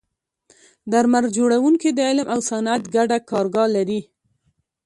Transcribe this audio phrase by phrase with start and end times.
[0.91, 4.01] درمل جوړونکي د علم او صنعت ګډه کارګاه لري.